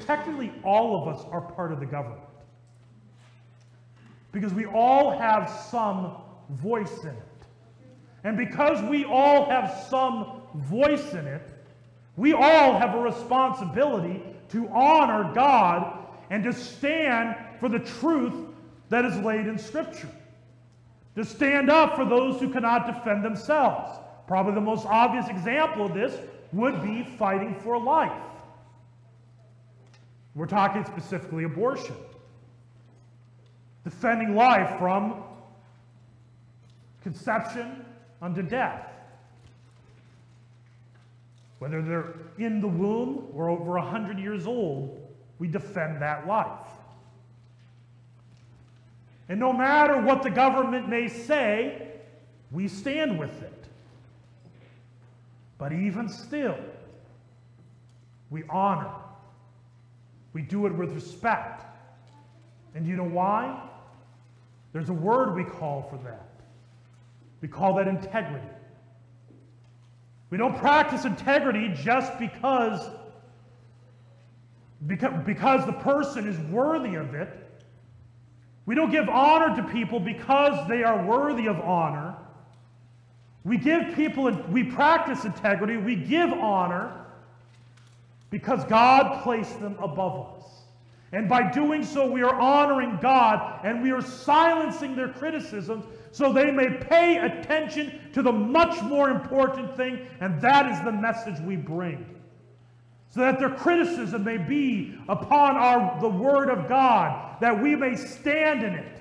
technically 0.04 0.52
all 0.64 1.00
of 1.00 1.16
us 1.16 1.24
are 1.30 1.40
part 1.40 1.70
of 1.70 1.78
the 1.78 1.86
government. 1.86 2.22
Because 4.32 4.52
we 4.52 4.66
all 4.66 5.16
have 5.16 5.48
some 5.70 6.16
voice 6.50 7.04
in 7.04 7.10
it. 7.10 7.22
And 8.24 8.36
because 8.36 8.82
we 8.90 9.04
all 9.04 9.48
have 9.48 9.86
some 9.88 10.42
voice 10.56 11.12
in 11.12 11.24
it, 11.24 11.55
we 12.16 12.32
all 12.32 12.78
have 12.78 12.94
a 12.94 13.00
responsibility 13.00 14.22
to 14.50 14.68
honor 14.68 15.32
God 15.34 16.06
and 16.30 16.42
to 16.44 16.52
stand 16.52 17.36
for 17.60 17.68
the 17.68 17.78
truth 17.78 18.34
that 18.88 19.04
is 19.04 19.16
laid 19.18 19.46
in 19.46 19.58
Scripture 19.58 20.10
to 21.16 21.24
stand 21.24 21.70
up 21.70 21.96
for 21.96 22.04
those 22.04 22.38
who 22.38 22.50
cannot 22.50 22.86
defend 22.86 23.24
themselves. 23.24 23.98
Probably 24.28 24.54
the 24.54 24.60
most 24.60 24.86
obvious 24.86 25.28
example 25.28 25.86
of 25.86 25.94
this 25.94 26.14
would 26.52 26.82
be 26.82 27.02
fighting 27.18 27.58
for 27.62 27.78
life. 27.78 28.12
We're 30.34 30.46
talking 30.46 30.84
specifically 30.84 31.44
abortion. 31.44 31.96
Defending 33.84 34.36
life 34.36 34.78
from 34.78 35.22
conception 37.02 37.84
unto 38.20 38.42
death. 38.42 38.86
Whether 41.58 41.82
they're 41.82 42.14
in 42.38 42.60
the 42.60 42.68
womb 42.68 43.28
or 43.34 43.48
over 43.48 43.72
100 43.72 44.18
years 44.18 44.46
old, 44.46 45.00
we 45.38 45.48
defend 45.48 46.02
that 46.02 46.26
life. 46.26 46.68
And 49.28 49.40
no 49.40 49.52
matter 49.52 50.00
what 50.00 50.22
the 50.22 50.30
government 50.30 50.88
may 50.88 51.08
say, 51.08 51.88
we 52.52 52.68
stand 52.68 53.18
with 53.18 53.42
it. 53.42 53.52
But 55.58 55.72
even 55.72 56.08
still, 56.08 56.58
we 58.30 58.44
honor. 58.48 58.92
We 60.32 60.42
do 60.42 60.66
it 60.66 60.74
with 60.74 60.92
respect. 60.92 61.64
And 62.74 62.86
you 62.86 62.94
know 62.96 63.04
why? 63.04 63.68
There's 64.72 64.90
a 64.90 64.94
word 64.94 65.34
we 65.34 65.44
call 65.44 65.88
for 65.90 65.96
that. 66.04 66.28
We 67.40 67.48
call 67.48 67.74
that 67.76 67.88
integrity. 67.88 68.46
We 70.30 70.38
don't 70.38 70.56
practice 70.56 71.04
integrity 71.04 71.72
just 71.82 72.18
because, 72.18 72.90
because, 74.86 75.24
because 75.24 75.66
the 75.66 75.72
person 75.72 76.28
is 76.28 76.38
worthy 76.50 76.96
of 76.96 77.14
it. 77.14 77.28
We 78.66 78.74
don't 78.74 78.90
give 78.90 79.08
honor 79.08 79.54
to 79.56 79.62
people 79.68 80.00
because 80.00 80.66
they 80.68 80.82
are 80.82 81.04
worthy 81.06 81.46
of 81.46 81.60
honor. 81.60 82.16
We 83.44 83.58
give 83.58 83.94
people, 83.94 84.30
we 84.50 84.64
practice 84.64 85.24
integrity, 85.24 85.76
we 85.76 85.94
give 85.94 86.32
honor 86.32 87.06
because 88.30 88.64
God 88.64 89.22
placed 89.22 89.60
them 89.60 89.76
above 89.78 90.36
us. 90.36 90.44
And 91.16 91.30
by 91.30 91.50
doing 91.50 91.82
so, 91.82 92.06
we 92.10 92.22
are 92.22 92.34
honoring 92.38 92.98
God 93.00 93.60
and 93.64 93.82
we 93.82 93.90
are 93.90 94.02
silencing 94.02 94.94
their 94.94 95.08
criticisms 95.08 95.86
so 96.12 96.30
they 96.30 96.50
may 96.50 96.68
pay 96.68 97.16
attention 97.16 98.10
to 98.12 98.20
the 98.20 98.30
much 98.30 98.82
more 98.82 99.08
important 99.08 99.74
thing, 99.78 100.06
and 100.20 100.38
that 100.42 100.70
is 100.70 100.78
the 100.84 100.92
message 100.92 101.40
we 101.40 101.56
bring. 101.56 102.04
So 103.08 103.20
that 103.20 103.38
their 103.38 103.48
criticism 103.48 104.24
may 104.24 104.36
be 104.36 104.98
upon 105.08 105.56
our, 105.56 105.98
the 106.02 106.08
Word 106.08 106.50
of 106.50 106.68
God, 106.68 107.40
that 107.40 107.62
we 107.62 107.74
may 107.74 107.96
stand 107.96 108.62
in 108.62 108.74
it, 108.74 109.00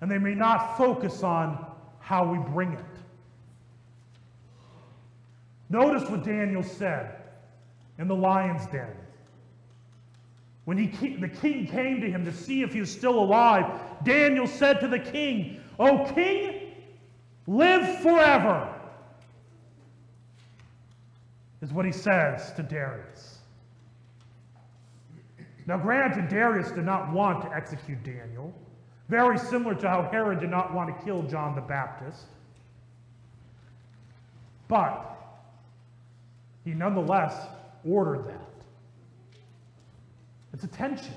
and 0.00 0.10
they 0.10 0.16
may 0.16 0.34
not 0.34 0.78
focus 0.78 1.22
on 1.22 1.62
how 1.98 2.24
we 2.24 2.38
bring 2.38 2.72
it. 2.72 2.84
Notice 5.68 6.08
what 6.08 6.24
Daniel 6.24 6.62
said 6.62 7.16
in 7.98 8.08
the 8.08 8.16
lion's 8.16 8.64
den. 8.68 8.96
When 10.66 10.76
he, 10.76 11.14
the 11.14 11.28
king 11.28 11.68
came 11.68 12.00
to 12.00 12.10
him 12.10 12.24
to 12.24 12.32
see 12.32 12.62
if 12.62 12.72
he 12.72 12.80
was 12.80 12.90
still 12.90 13.20
alive, 13.20 13.80
Daniel 14.02 14.48
said 14.48 14.80
to 14.80 14.88
the 14.88 14.98
king, 14.98 15.60
O 15.78 16.04
king, 16.12 16.72
live 17.46 18.00
forever, 18.00 18.74
is 21.62 21.72
what 21.72 21.86
he 21.86 21.92
says 21.92 22.52
to 22.54 22.64
Darius. 22.64 23.38
Now, 25.66 25.78
granted, 25.78 26.28
Darius 26.28 26.72
did 26.72 26.84
not 26.84 27.12
want 27.12 27.42
to 27.42 27.54
execute 27.54 28.02
Daniel, 28.02 28.52
very 29.08 29.38
similar 29.38 29.76
to 29.76 29.88
how 29.88 30.08
Herod 30.10 30.40
did 30.40 30.50
not 30.50 30.74
want 30.74 30.96
to 30.96 31.04
kill 31.04 31.22
John 31.22 31.54
the 31.54 31.60
Baptist. 31.60 32.26
But 34.66 35.16
he 36.64 36.72
nonetheless 36.72 37.36
ordered 37.84 38.26
that. 38.26 38.45
It's 40.56 40.64
a 40.64 40.68
tension. 40.68 41.12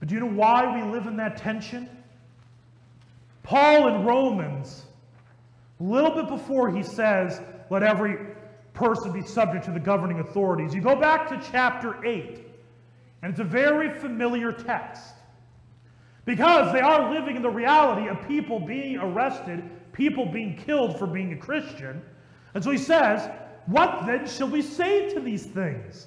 But 0.00 0.08
do 0.08 0.14
you 0.14 0.20
know 0.22 0.30
why 0.30 0.74
we 0.74 0.90
live 0.90 1.06
in 1.06 1.18
that 1.18 1.36
tension? 1.36 1.86
Paul 3.42 3.88
in 3.88 4.06
Romans, 4.06 4.86
a 5.78 5.82
little 5.82 6.10
bit 6.10 6.26
before 6.26 6.74
he 6.74 6.82
says, 6.82 7.42
let 7.68 7.82
every 7.82 8.16
person 8.72 9.12
be 9.12 9.20
subject 9.20 9.66
to 9.66 9.72
the 9.72 9.80
governing 9.80 10.20
authorities, 10.20 10.74
you 10.74 10.80
go 10.80 10.96
back 10.96 11.28
to 11.28 11.50
chapter 11.52 12.02
8, 12.02 12.46
and 13.20 13.30
it's 13.30 13.40
a 13.40 13.44
very 13.44 13.98
familiar 13.98 14.50
text. 14.50 15.12
Because 16.24 16.72
they 16.72 16.80
are 16.80 17.12
living 17.12 17.36
in 17.36 17.42
the 17.42 17.50
reality 17.50 18.08
of 18.08 18.26
people 18.26 18.58
being 18.58 18.96
arrested, 18.96 19.62
people 19.92 20.24
being 20.24 20.56
killed 20.56 20.98
for 20.98 21.06
being 21.06 21.34
a 21.34 21.36
Christian. 21.36 22.00
And 22.54 22.64
so 22.64 22.70
he 22.70 22.78
says, 22.78 23.28
What 23.66 24.06
then 24.06 24.26
shall 24.26 24.48
we 24.48 24.62
say 24.62 25.10
to 25.10 25.20
these 25.20 25.44
things? 25.44 26.06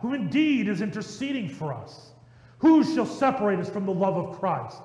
who 0.00 0.14
indeed 0.14 0.68
is 0.68 0.80
interceding 0.80 1.48
for 1.48 1.72
us. 1.72 2.12
Who 2.58 2.82
shall 2.82 3.06
separate 3.06 3.58
us 3.58 3.68
from 3.68 3.86
the 3.86 3.92
love 3.92 4.16
of 4.16 4.38
Christ? 4.38 4.78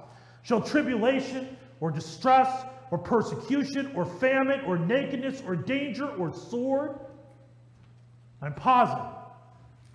Shall 0.44 0.62
tribulation 0.62 1.58
or 1.80 1.92
distress 1.92 2.66
or 2.94 2.98
persecution 3.00 3.92
or 3.96 4.06
famine 4.06 4.62
or 4.68 4.78
nakedness 4.78 5.42
or 5.48 5.56
danger 5.56 6.08
or 6.08 6.32
sword. 6.32 7.00
I'm 8.40 8.54
positive. 8.54 9.12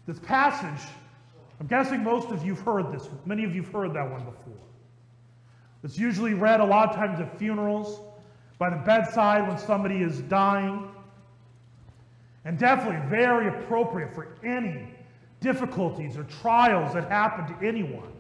This 0.05 0.19
passage, 0.19 0.85
I'm 1.61 1.69
guessing 1.69 2.03
most 2.03 2.31
of 2.31 2.45
you've 2.45 2.59
heard 2.59 2.91
this. 2.91 3.09
Many 3.25 3.45
of 3.45 3.55
you've 3.55 3.69
heard 3.69 3.95
that 3.95 4.11
one 4.11 4.25
before. 4.25 4.59
It's 5.85 5.97
usually 5.97 6.35
read 6.35 6.59
a 6.59 6.65
lot 6.65 6.89
of 6.89 6.97
times 6.97 7.21
at 7.21 7.39
funerals, 7.39 8.01
by 8.59 8.69
the 8.69 8.83
bedside 8.85 9.47
when 9.47 9.59
somebody 9.59 10.03
is 10.03 10.21
dying, 10.23 10.91
and 12.45 12.59
definitely 12.59 13.09
very 13.09 13.47
appropriate 13.47 14.13
for 14.13 14.35
any 14.45 14.89
difficulties 15.41 16.17
or 16.17 16.25
trials 16.25 16.95
that 16.95 17.09
happen 17.09 17.47
to 17.55 17.67
anyone. 17.67 18.13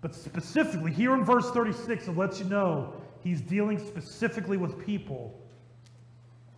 But 0.00 0.14
specifically, 0.14 0.92
here 0.92 1.14
in 1.14 1.24
verse 1.24 1.50
36, 1.50 2.08
it 2.08 2.16
lets 2.16 2.38
you 2.38 2.46
know 2.46 2.92
he's 3.22 3.40
dealing 3.40 3.78
specifically 3.78 4.56
with 4.56 4.84
people 4.84 5.38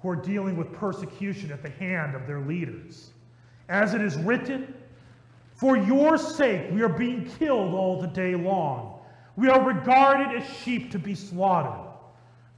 who 0.03 0.09
are 0.09 0.17
dealing 0.17 0.57
with 0.57 0.73
persecution 0.73 1.51
at 1.53 1.63
the 1.63 1.71
hand 1.71 2.15
of 2.15 2.27
their 2.27 2.41
leaders. 2.41 3.11
As 3.69 3.95
it 3.95 4.01
is 4.01 4.17
written, 4.17 4.75
For 5.55 5.77
your 5.77 6.19
sake 6.19 6.71
we 6.73 6.83
are 6.83 6.89
being 6.89 7.31
killed 7.39 7.75
all 7.75 8.01
the 8.01 8.09
day 8.09 8.35
long. 8.35 8.99
We 9.37 9.49
are 9.49 9.63
regarded 9.63 10.37
as 10.37 10.49
sheep 10.59 10.91
to 10.93 10.99
be 10.99 11.15
slaughtered. 11.15 11.87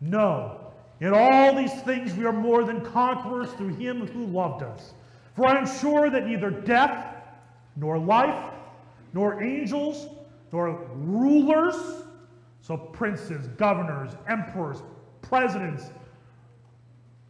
No, 0.01 0.73
in 1.01 1.13
all 1.15 1.55
these 1.55 1.75
things 1.83 2.15
we 2.15 2.25
are 2.25 2.33
more 2.33 2.65
than 2.65 2.81
conquerors 2.81 3.53
through 3.53 3.75
him 3.75 4.07
who 4.09 4.27
loved 4.27 4.63
us. 4.63 4.95
For 5.35 5.47
I 5.47 5.59
am 5.59 5.67
sure 5.67 6.11
that 6.11 6.27
neither 6.27 6.51
death, 6.51 7.17
nor 7.77 7.99
life, 7.99 8.53
nor 9.15 9.43
angels, 9.43 10.09
nor 10.53 10.87
rulers, 10.95 12.05
so 12.61 12.77
princes, 12.77 13.49
governors, 13.57 14.13
emperors, 14.29 14.83
presidents, 15.23 15.91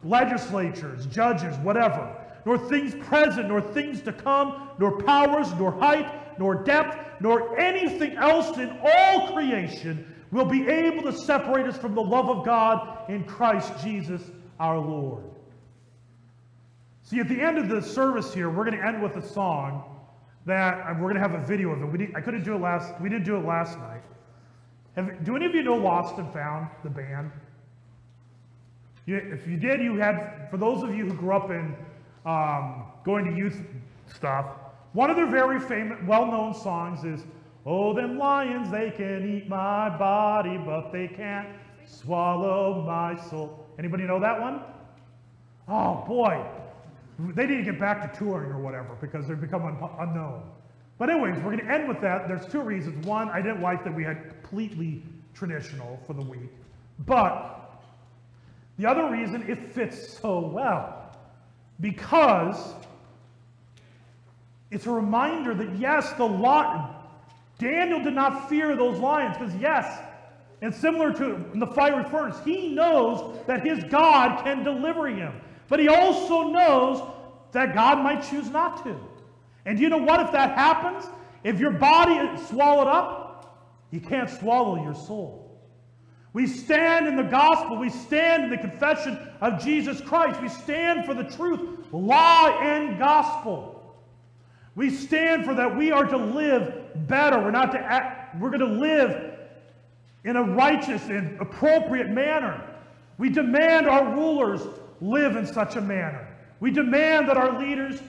legislatures, 0.03 1.05
judges, 1.07 1.55
whatever, 1.57 2.15
nor 2.45 2.57
things 2.57 2.93
present, 3.05 3.47
nor 3.47 3.61
things 3.61 4.01
to 4.01 4.11
come, 4.11 4.69
nor 4.77 5.01
powers, 5.01 5.53
nor 5.53 5.71
height, 5.71 6.39
nor 6.39 6.55
depth, 6.55 6.97
nor 7.21 7.57
anything 7.57 8.17
else 8.17 8.57
in 8.57 8.77
all 8.83 9.33
creation 9.33 10.05
will 10.31 10.45
be 10.45 10.67
able 10.67 11.03
to 11.03 11.17
separate 11.17 11.65
us 11.65 11.77
from 11.77 11.95
the 11.95 12.01
love 12.01 12.29
of 12.29 12.45
God 12.45 13.09
in 13.09 13.23
Christ 13.23 13.71
Jesus 13.83 14.21
our 14.59 14.77
Lord. 14.77 15.23
See, 17.03 17.19
at 17.19 17.27
the 17.27 17.39
end 17.39 17.57
of 17.57 17.69
the 17.69 17.81
service 17.81 18.33
here, 18.33 18.49
we're 18.49 18.65
going 18.65 18.77
to 18.77 18.85
end 18.85 19.03
with 19.03 19.17
a 19.17 19.21
song 19.21 19.83
that 20.45 20.99
we're 20.99 21.11
going 21.11 21.15
to 21.15 21.21
have 21.21 21.33
a 21.33 21.45
video 21.45 21.71
of 21.71 21.81
it. 21.81 21.85
We 21.85 21.97
did, 21.97 22.15
I 22.15 22.21
couldn't 22.21 22.43
do 22.43 22.55
it 22.55 22.61
last. 22.61 22.99
We 22.99 23.09
didn't 23.09 23.25
do 23.25 23.35
it 23.35 23.45
last 23.45 23.77
night. 23.77 24.01
Have, 24.95 25.23
do 25.23 25.35
any 25.35 25.45
of 25.45 25.53
you 25.55 25.63
know 25.63 25.75
Lost 25.75 26.17
and 26.17 26.31
Found, 26.33 26.69
the 26.83 26.89
band? 26.89 27.31
You, 29.05 29.17
if 29.17 29.47
you 29.47 29.57
did, 29.57 29.81
you 29.81 29.95
had, 29.95 30.47
for 30.49 30.57
those 30.57 30.83
of 30.83 30.95
you 30.95 31.05
who 31.05 31.13
grew 31.13 31.35
up 31.35 31.49
in 31.49 31.75
um, 32.25 32.85
going 33.03 33.25
to 33.25 33.37
youth 33.37 33.61
stuff, 34.13 34.45
one 34.93 35.09
of 35.09 35.15
their 35.15 35.29
very 35.29 35.59
famous, 35.59 35.99
well-known 36.05 36.53
songs 36.53 37.03
is, 37.03 37.25
Oh, 37.65 37.93
them 37.93 38.17
lions, 38.17 38.69
they 38.69 38.91
can 38.91 39.37
eat 39.37 39.47
my 39.47 39.89
body, 39.97 40.57
but 40.57 40.91
they 40.91 41.07
can't 41.07 41.47
swallow 41.85 42.83
my 42.85 43.15
soul. 43.29 43.65
Anybody 43.79 44.03
know 44.03 44.19
that 44.19 44.39
one? 44.39 44.61
Oh, 45.67 46.03
boy. 46.05 46.45
They 47.19 47.45
need 47.45 47.57
to 47.57 47.63
get 47.63 47.79
back 47.79 48.11
to 48.11 48.17
touring 48.17 48.51
or 48.51 48.59
whatever 48.59 48.95
because 48.99 49.27
they've 49.27 49.39
become 49.39 49.65
un 49.65 49.89
unknown. 49.99 50.43
But 50.97 51.09
anyways, 51.09 51.35
we're 51.37 51.55
going 51.55 51.65
to 51.65 51.71
end 51.71 51.87
with 51.87 52.01
that. 52.01 52.27
There's 52.27 52.45
two 52.45 52.61
reasons. 52.61 53.05
One, 53.05 53.29
I 53.29 53.41
didn't 53.41 53.61
like 53.61 53.83
that 53.83 53.93
we 53.93 54.03
had 54.03 54.29
completely 54.29 55.03
traditional 55.33 55.99
for 56.05 56.13
the 56.13 56.21
week. 56.21 56.51
But 57.05 57.81
the 58.77 58.85
other 58.85 59.09
reason, 59.09 59.43
it 59.49 59.73
fits 59.73 60.17
so 60.19 60.39
well. 60.39 61.15
Because 61.79 62.73
it's 64.71 64.85
a 64.87 64.91
reminder 64.91 65.53
that 65.53 65.77
yes, 65.77 66.13
the 66.13 66.25
lion, 66.25 66.87
Daniel 67.59 68.03
did 68.03 68.13
not 68.13 68.49
fear 68.49 68.75
those 68.75 68.99
lions, 68.99 69.37
because 69.37 69.55
yes, 69.55 69.99
and 70.61 70.73
similar 70.73 71.11
to 71.13 71.35
in 71.53 71.59
the 71.59 71.67
fiery 71.67 72.03
furnace, 72.09 72.37
he 72.45 72.73
knows 72.73 73.37
that 73.47 73.65
his 73.65 73.83
God 73.85 74.43
can 74.43 74.63
deliver 74.63 75.07
him. 75.07 75.33
But 75.67 75.79
he 75.79 75.87
also 75.87 76.49
knows 76.49 77.01
that 77.51 77.73
God 77.73 77.99
might 77.99 78.23
choose 78.29 78.49
not 78.49 78.83
to. 78.83 78.95
And 79.65 79.79
you 79.79 79.89
know 79.89 79.97
what? 79.97 80.19
If 80.19 80.31
that 80.31 80.57
happens, 80.57 81.05
if 81.43 81.59
your 81.59 81.71
body 81.71 82.13
is 82.13 82.47
swallowed 82.47 82.87
up, 82.87 83.79
you 83.91 83.99
can't 83.99 84.29
swallow 84.29 84.83
your 84.83 84.95
soul. 84.95 85.39
We 86.33 86.47
stand 86.47 87.07
in 87.07 87.15
the 87.15 87.23
gospel. 87.23 87.77
We 87.77 87.91
stand 87.91 88.45
in 88.45 88.49
the 88.49 88.57
confession 88.57 89.19
of 89.39 89.63
Jesus 89.63 90.01
Christ. 90.01 90.41
We 90.41 90.49
stand 90.49 91.05
for 91.05 91.13
the 91.13 91.23
truth, 91.23 91.61
law, 91.91 92.59
and 92.59 92.97
gospel. 92.97 93.95
We 94.75 94.89
stand 94.89 95.45
for 95.45 95.53
that 95.53 95.77
we 95.77 95.91
are 95.91 96.05
to 96.05 96.17
live 96.17 97.07
better. 97.07 97.39
We're 97.39 97.51
not 97.51 97.71
to 97.73 97.79
act, 97.79 98.35
we're 98.39 98.49
going 98.49 98.61
to 98.61 98.65
live 98.65 99.33
in 100.23 100.35
a 100.35 100.43
righteous 100.43 101.03
and 101.09 101.39
appropriate 101.39 102.09
manner. 102.09 102.67
We 103.19 103.29
demand 103.29 103.87
our 103.87 104.15
rulers 104.15 104.61
live 105.03 105.35
in 105.35 105.45
such 105.45 105.75
a 105.75 105.81
manner. 105.81 106.27
We 106.59 106.71
demand 106.71 107.27
that 107.27 107.37
our 107.37 107.59
leaders 107.59 107.99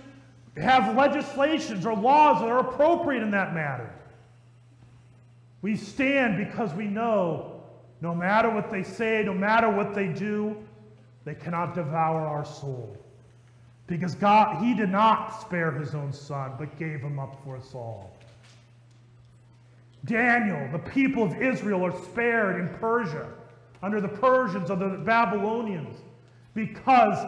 have 0.56 0.96
legislations 0.96 1.84
or 1.84 1.96
laws 1.96 2.40
that 2.40 2.48
are 2.48 2.60
appropriate 2.60 3.22
in 3.22 3.30
that 3.32 3.52
matter. 3.52 3.92
We 5.60 5.76
stand 5.76 6.36
because 6.36 6.72
we 6.74 6.86
know 6.86 7.62
no 8.00 8.14
matter 8.14 8.50
what 8.50 8.70
they 8.70 8.82
say, 8.82 9.22
no 9.24 9.34
matter 9.34 9.68
what 9.68 9.94
they 9.94 10.08
do, 10.08 10.56
they 11.24 11.34
cannot 11.34 11.74
devour 11.74 12.20
our 12.20 12.44
soul. 12.44 12.96
Because 13.86 14.14
God, 14.14 14.62
He 14.62 14.74
did 14.74 14.90
not 14.90 15.40
spare 15.40 15.72
His 15.72 15.94
own 15.94 16.12
Son, 16.12 16.52
but 16.58 16.78
gave 16.78 17.00
Him 17.00 17.18
up 17.18 17.42
for 17.42 17.56
us 17.56 17.74
all. 17.74 18.12
Daniel, 20.04 20.68
the 20.70 20.78
people 20.78 21.24
of 21.24 21.40
Israel 21.40 21.84
are 21.84 21.98
spared 22.04 22.60
in 22.60 22.68
Persia 22.78 23.26
under 23.82 24.00
the 24.00 24.08
Persians 24.08 24.70
or 24.70 24.76
the 24.76 24.98
Babylonians 24.98 25.96
because 26.54 27.18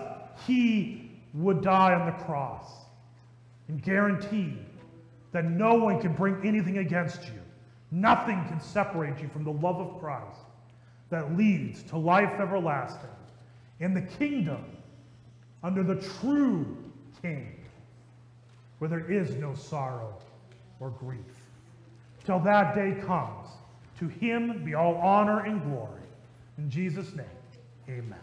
he 0.46 1.10
would 1.34 1.62
die 1.62 1.94
on 1.94 2.06
the 2.06 2.24
cross 2.24 2.70
and 3.68 3.82
guarantee 3.82 4.54
that 5.32 5.44
no 5.44 5.74
one 5.74 6.00
can 6.00 6.12
bring 6.12 6.40
anything 6.44 6.78
against 6.78 7.24
you. 7.24 7.40
Nothing 7.90 8.42
can 8.48 8.60
separate 8.60 9.20
you 9.20 9.28
from 9.28 9.44
the 9.44 9.52
love 9.52 9.76
of 9.76 10.00
Christ 10.00 10.40
that 11.10 11.36
leads 11.36 11.82
to 11.84 11.98
life 11.98 12.40
everlasting 12.40 13.10
in 13.80 13.94
the 13.94 14.02
kingdom 14.02 14.64
under 15.62 15.82
the 15.82 15.96
true 16.20 16.76
King, 17.22 17.56
where 18.78 18.88
there 18.88 19.10
is 19.10 19.34
no 19.36 19.54
sorrow 19.54 20.14
or 20.80 20.90
grief. 20.90 21.20
Till 22.24 22.40
that 22.40 22.74
day 22.74 23.00
comes, 23.06 23.48
to 23.98 24.08
him 24.08 24.64
be 24.64 24.74
all 24.74 24.96
honor 24.96 25.40
and 25.40 25.62
glory. 25.62 26.02
In 26.58 26.70
Jesus' 26.70 27.14
name, 27.14 27.26
amen. 27.88 28.18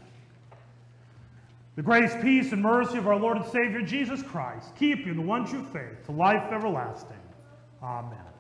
The 1.76 1.82
grace, 1.82 2.14
peace, 2.22 2.52
and 2.52 2.62
mercy 2.62 2.98
of 2.98 3.08
our 3.08 3.18
Lord 3.18 3.38
and 3.38 3.46
Savior 3.48 3.82
Jesus 3.82 4.22
Christ 4.22 4.76
keep 4.76 5.06
you 5.06 5.12
in 5.12 5.18
the 5.18 5.24
one 5.24 5.46
true 5.46 5.64
faith 5.64 6.06
to 6.06 6.12
life 6.12 6.52
everlasting. 6.52 7.18
Amen. 7.82 8.33